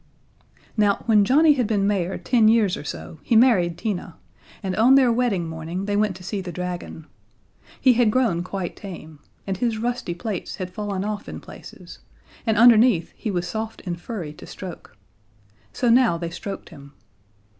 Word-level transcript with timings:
Now, 0.75 1.03
when 1.05 1.23
Johnnie 1.23 1.53
had 1.53 1.67
been 1.67 1.85
mayor 1.85 2.17
ten 2.17 2.47
years 2.47 2.75
or 2.75 2.83
so 2.83 3.19
he 3.21 3.35
married 3.35 3.77
Tina, 3.77 4.17
and 4.63 4.75
on 4.75 4.95
their 4.95 5.11
wedding 5.11 5.47
morning 5.47 5.85
they 5.85 5.95
went 5.95 6.15
to 6.15 6.23
see 6.23 6.41
the 6.41 6.51
dragon. 6.51 7.05
He 7.79 7.93
had 7.93 8.09
grown 8.09 8.41
quite 8.41 8.75
tame, 8.75 9.19
and 9.45 9.57
his 9.57 9.77
rusty 9.77 10.15
plates 10.15 10.55
had 10.55 10.73
fallen 10.73 11.03
off 11.03 11.29
in 11.29 11.39
places, 11.39 11.99
and 12.47 12.57
underneath 12.57 13.13
he 13.15 13.29
was 13.29 13.47
soft 13.47 13.83
and 13.85 14.01
furry 14.01 14.33
to 14.33 14.47
stroke. 14.47 14.97
So 15.71 15.87
now 15.91 16.17
they 16.17 16.31
stroked 16.31 16.69
him. 16.69 16.93